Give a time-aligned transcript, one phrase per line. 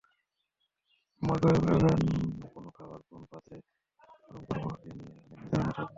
[1.21, 1.91] Microwave ওভেনে
[2.53, 3.55] কোন খাবার কোন পাত্রে
[4.25, 5.89] গরম করব—এ নিয়ে অনেক দ্বিধাদ্বন্দ্ব থাকে।